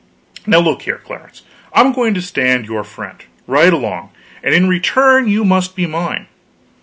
[0.47, 1.43] Now look here, Clarence,
[1.73, 4.09] I am going to stand your friend, right along,
[4.41, 6.25] and in return you must be mine.